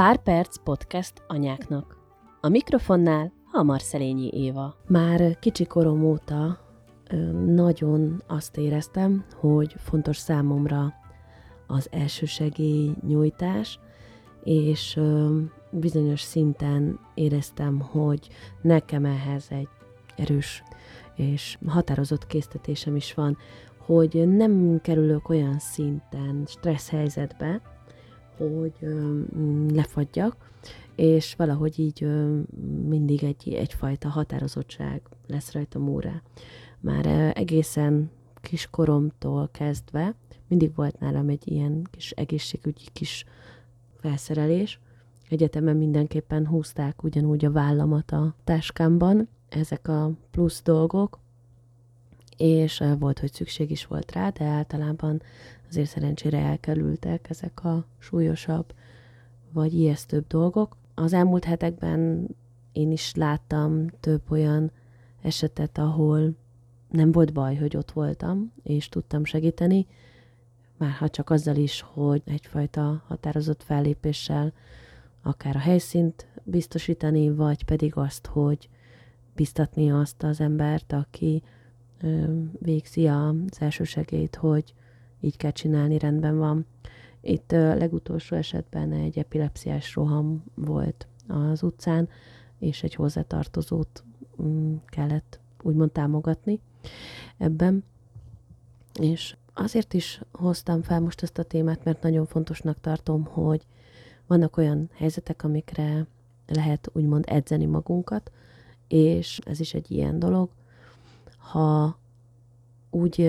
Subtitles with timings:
[0.00, 1.96] Pár perc podcast anyáknak.
[2.40, 4.76] A mikrofonnál Hamar Szelényi Éva.
[4.86, 6.58] Már kicsi korom óta
[7.46, 10.92] nagyon azt éreztem, hogy fontos számomra
[11.66, 13.78] az elsősegély nyújtás,
[14.44, 15.00] és
[15.70, 18.28] bizonyos szinten éreztem, hogy
[18.62, 19.68] nekem ehhez egy
[20.16, 20.62] erős
[21.14, 23.36] és határozott késztetésem is van,
[23.78, 27.60] hogy nem kerülök olyan szinten stressz helyzetbe,
[28.48, 29.20] hogy ö,
[29.72, 30.50] lefagyjak,
[30.94, 32.06] és valahogy így
[32.88, 36.22] mindig egy, egyfajta határozottság lesz rajtam órá.
[36.80, 40.14] Már egészen kiskoromtól kezdve
[40.50, 43.24] mindig volt nálam egy ilyen kis egészségügyi kis
[43.96, 44.80] felszerelés.
[45.28, 51.18] Egyetemen mindenképpen húzták ugyanúgy a vállamat a táskámban, ezek a plusz dolgok,
[52.40, 55.22] és volt, hogy szükség is volt rá, de általában
[55.68, 58.74] azért szerencsére elkerültek ezek a súlyosabb
[59.52, 60.76] vagy ijesztőbb dolgok.
[60.94, 62.28] Az elmúlt hetekben
[62.72, 64.70] én is láttam több olyan
[65.22, 66.34] esetet, ahol
[66.90, 69.86] nem volt baj, hogy ott voltam, és tudtam segíteni,
[70.76, 74.52] már ha csak azzal is, hogy egyfajta határozott fellépéssel
[75.22, 78.68] akár a helyszínt biztosítani, vagy pedig azt, hogy
[79.34, 81.42] biztatni azt az embert, aki
[82.58, 84.74] végzi az első segélyt, hogy
[85.20, 86.66] így kell csinálni, rendben van.
[87.20, 92.08] Itt legutolsó esetben egy epilepsziás roham volt az utcán,
[92.58, 94.04] és egy hozzátartozót
[94.42, 96.60] mm, kellett úgymond támogatni
[97.38, 97.84] ebben.
[99.00, 103.66] És azért is hoztam fel most ezt a témát, mert nagyon fontosnak tartom, hogy
[104.26, 106.06] vannak olyan helyzetek, amikre
[106.46, 108.30] lehet úgymond edzeni magunkat,
[108.88, 110.50] és ez is egy ilyen dolog,
[111.50, 111.98] ha
[112.90, 113.20] úgy,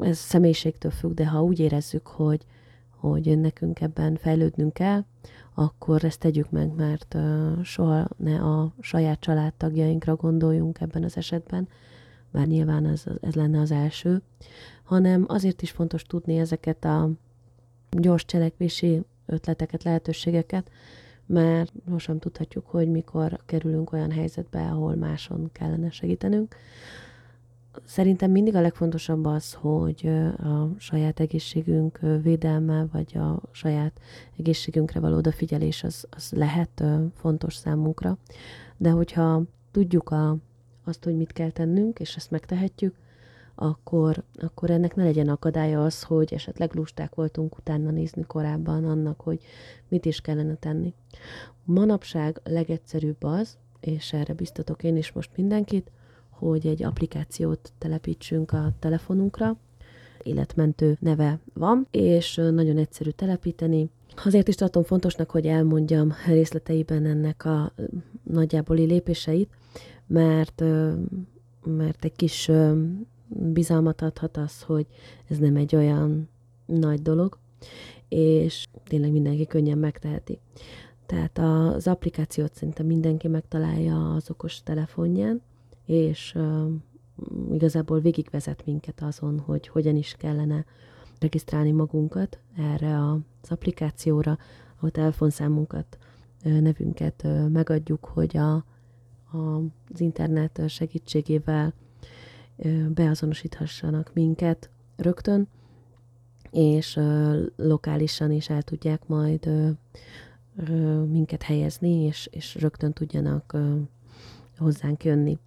[0.00, 2.44] ez személyiségtől függ, de ha úgy érezzük, hogy,
[2.96, 5.04] hogy nekünk ebben fejlődnünk kell,
[5.54, 7.16] akkor ezt tegyük meg, mert
[7.62, 11.68] soha ne a saját családtagjainkra gondoljunk ebben az esetben,
[12.30, 14.22] bár nyilván ez, ez lenne az első,
[14.82, 17.10] hanem azért is fontos tudni ezeket a
[17.90, 20.70] gyors cselekvési ötleteket, lehetőségeket,
[21.26, 26.56] mert most tudhatjuk, hogy mikor kerülünk olyan helyzetbe, ahol máson kellene segítenünk.
[27.84, 30.06] Szerintem mindig a legfontosabb az, hogy
[30.38, 34.00] a saját egészségünk védelme, vagy a saját
[34.38, 36.84] egészségünkre való odafigyelés az, az lehet
[37.14, 38.18] fontos számunkra,
[38.76, 40.36] de hogyha tudjuk a,
[40.84, 42.94] azt, hogy mit kell tennünk, és ezt megtehetjük,
[43.54, 49.20] akkor, akkor ennek ne legyen akadálya az, hogy esetleg lusták voltunk utána nézni korábban annak,
[49.20, 49.40] hogy
[49.88, 50.94] mit is kellene tenni.
[51.64, 55.90] Manapság legegyszerűbb az, és erre biztatok én is most mindenkit,
[56.48, 59.56] hogy egy applikációt telepítsünk a telefonunkra,
[60.22, 63.90] életmentő neve van, és nagyon egyszerű telepíteni.
[64.24, 67.72] Azért is tartom fontosnak, hogy elmondjam részleteiben ennek a
[68.22, 69.50] nagyjáboli lépéseit,
[70.06, 70.64] mert,
[71.64, 72.50] mert egy kis
[73.28, 74.86] bizalmat adhat az, hogy
[75.28, 76.28] ez nem egy olyan
[76.66, 77.38] nagy dolog,
[78.08, 80.38] és tényleg mindenki könnyen megteheti.
[81.06, 85.42] Tehát az applikációt szerintem mindenki megtalálja az okos telefonján,
[85.86, 86.38] és
[87.52, 90.64] igazából végigvezet minket azon, hogy hogyan is kellene
[91.18, 94.38] regisztrálni magunkat erre az applikációra,
[94.76, 95.98] a telefonszámunkat,
[96.42, 98.64] nevünket megadjuk, hogy a, a,
[99.92, 101.72] az internet segítségével
[102.88, 105.48] beazonosíthassanak minket rögtön,
[106.50, 107.00] és
[107.56, 109.50] lokálisan is el tudják majd
[111.08, 113.56] minket helyezni, és, és rögtön tudjanak
[114.58, 115.38] hozzánk jönni.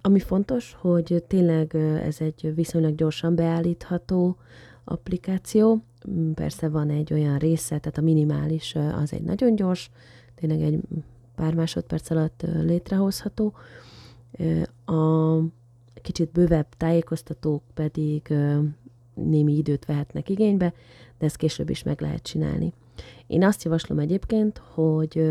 [0.00, 4.36] Ami fontos, hogy tényleg ez egy viszonylag gyorsan beállítható
[4.84, 5.82] applikáció.
[6.34, 9.90] Persze van egy olyan része, tehát a minimális az egy nagyon gyors,
[10.34, 10.80] tényleg egy
[11.34, 13.52] pár másodperc alatt létrehozható.
[14.84, 15.36] A
[16.02, 18.34] kicsit bővebb tájékoztatók pedig
[19.14, 20.74] némi időt vehetnek igénybe,
[21.18, 22.72] de ezt később is meg lehet csinálni.
[23.26, 25.30] Én azt javaslom egyébként, hogy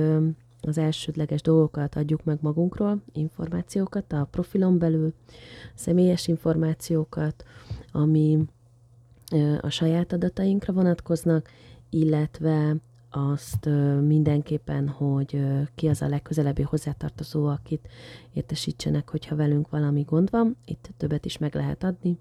[0.68, 5.14] az elsődleges dolgokat adjuk meg magunkról, információkat a profilon belül,
[5.76, 7.44] személyes információkat,
[7.92, 8.40] ami
[9.62, 11.50] a saját adatainkra vonatkoznak,
[11.90, 12.76] illetve
[13.10, 13.70] azt
[14.02, 15.42] mindenképpen, hogy
[15.76, 17.88] ki az a legközelebbi hozzátartozó, akit
[18.34, 20.58] értesítsenek, hogyha velünk valami gond van.
[20.66, 22.18] Itt többet is meg lehet adni.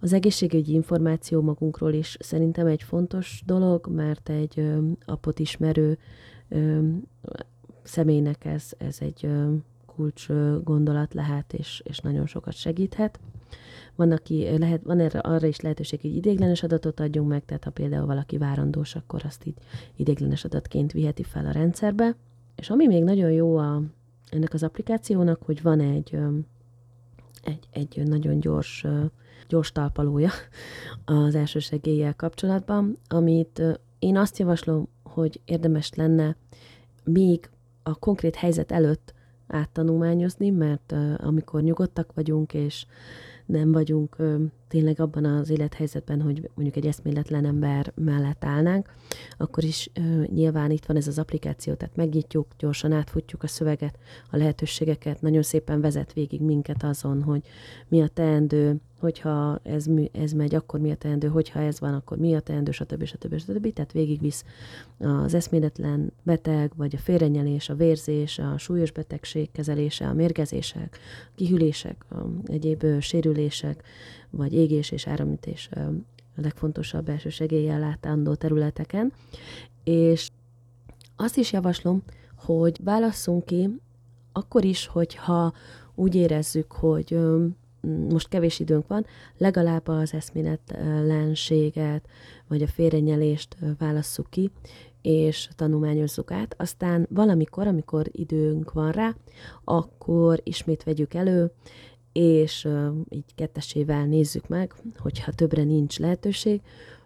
[0.00, 4.72] Az egészségügyi információ magunkról is szerintem egy fontos dolog, mert egy
[5.04, 5.98] apot ismerő
[7.84, 9.28] személynek ez, ez egy
[9.86, 10.28] kulcs
[10.62, 13.20] gondolat lehet, és, és nagyon sokat segíthet.
[13.96, 17.70] Van, aki lehet, van erre, arra is lehetőség, hogy idéglenes adatot adjunk meg, tehát ha
[17.70, 19.54] például valaki várandós, akkor azt így
[19.96, 22.16] idéglenes adatként viheti fel a rendszerbe.
[22.56, 23.82] És ami még nagyon jó a,
[24.30, 26.18] ennek az applikációnak, hogy van egy,
[27.42, 28.86] egy, egy nagyon gyors,
[29.48, 30.30] gyors talpalója
[31.04, 33.62] az elsősegéllyel kapcsolatban, amit
[33.98, 36.36] én azt javaslom, hogy érdemes lenne
[37.04, 37.48] még
[37.84, 39.14] a konkrét helyzet előtt
[39.46, 42.86] áttanulmányozni, mert amikor nyugodtak vagyunk, és
[43.46, 48.92] nem vagyunk ö, tényleg abban az élethelyzetben, hogy mondjuk egy eszméletlen ember mellett állnánk,
[49.36, 53.98] akkor is ö, nyilván itt van ez az applikáció, tehát megnyitjuk, gyorsan átfutjuk a szöveget,
[54.30, 57.42] a lehetőségeket, nagyon szépen vezet végig minket azon, hogy
[57.88, 62.18] mi a teendő, hogyha ez, ez megy, akkor mi a teendő, hogyha ez van, akkor
[62.18, 63.04] mi a teendő, stb.
[63.04, 63.38] stb.
[63.38, 63.72] stb.
[63.72, 64.44] Tehát végigvisz
[64.98, 71.32] az eszméletlen beteg, vagy a félrenyelés, a vérzés, a súlyos betegség kezelése, a mérgezések, a
[71.34, 73.82] kihűlések, a egyéb sérülések,
[74.30, 75.68] vagy égés és áramütés
[76.36, 79.12] a legfontosabb belső segélyellátandó területeken.
[79.84, 80.28] És
[81.16, 82.02] azt is javaslom,
[82.36, 83.70] hogy válasszunk ki
[84.36, 85.52] akkor is, hogyha
[85.94, 87.18] úgy érezzük, hogy
[88.10, 89.06] most kevés időnk van,
[89.38, 92.08] legalább az eszméletlenséget,
[92.48, 94.50] vagy a félrenyelést válasszuk ki,
[95.02, 96.54] és tanulmányozzuk át.
[96.58, 99.14] Aztán valamikor, amikor időnk van rá,
[99.64, 101.52] akkor ismét vegyük elő,
[102.12, 102.68] és
[103.08, 106.60] így kettesével nézzük meg, hogyha többre nincs lehetőség,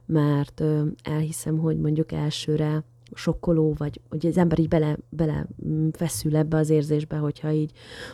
[0.07, 0.63] mert
[1.03, 2.85] elhiszem, hogy mondjuk elsőre
[3.15, 5.47] sokkoló, vagy hogy az ember így bele, bele
[5.93, 7.71] feszül ebbe az érzésbe, hogyha így,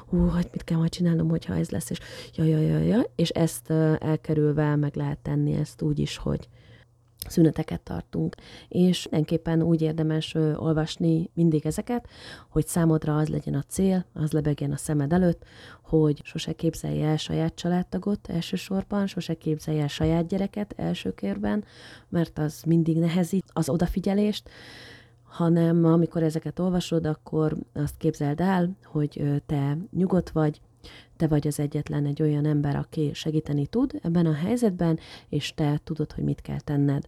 [0.07, 1.99] hú, hogy mit kell majd csinálnom, hogyha ez lesz, és
[2.35, 6.49] jaj, jaj, jaj, jaj, és ezt elkerülve meg lehet tenni ezt úgy is, hogy
[7.29, 8.35] szüneteket tartunk.
[8.69, 12.09] És mindenképpen úgy érdemes olvasni mindig ezeket,
[12.49, 15.45] hogy számodra az legyen a cél, az lebegjen a szemed előtt,
[15.83, 21.65] hogy sose képzelj el saját családtagot elsősorban, sose képzelj el saját gyereket első kérben,
[22.09, 24.49] mert az mindig nehezít az odafigyelést,
[25.23, 30.61] hanem amikor ezeket olvasod, akkor azt képzeld el, hogy te nyugodt vagy,
[31.17, 34.99] te vagy az egyetlen egy olyan ember, aki segíteni tud ebben a helyzetben,
[35.29, 37.05] és te tudod, hogy mit kell tenned.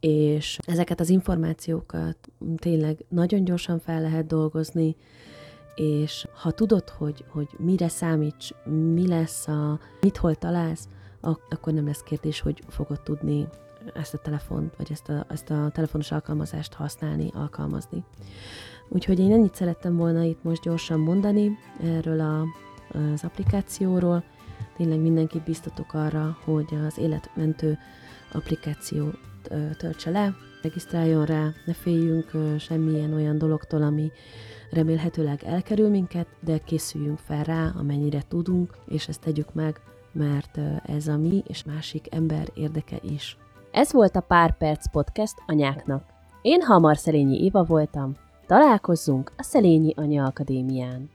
[0.00, 2.16] És ezeket az információkat
[2.56, 4.96] tényleg nagyon gyorsan fel lehet dolgozni,
[5.74, 8.50] és ha tudod, hogy, hogy mire számíts,
[8.94, 10.88] mi lesz a, mit hol találsz,
[11.20, 13.48] akkor nem lesz kérdés, hogy fogod tudni
[13.94, 18.04] ezt a telefont, vagy ezt a, ezt a telefonos alkalmazást használni, alkalmazni.
[18.88, 22.44] Úgyhogy én ennyit szerettem volna itt most gyorsan mondani erről a,
[22.92, 24.22] az applikációról.
[24.76, 27.78] Tényleg mindenkit biztatok arra, hogy az életmentő
[28.32, 29.18] applikációt
[29.76, 34.10] töltse le, regisztráljon rá, ne féljünk semmilyen olyan dologtól, ami
[34.70, 39.80] remélhetőleg elkerül minket, de készüljünk fel rá, amennyire tudunk, és ezt tegyük meg,
[40.12, 43.36] mert ez a mi és másik ember érdeke is.
[43.70, 46.04] Ez volt a Pár Perc Podcast anyáknak.
[46.42, 48.16] Én Hamar Szelényi Éva voltam.
[48.46, 51.10] Találkozzunk a Szelényi Anya Akadémián.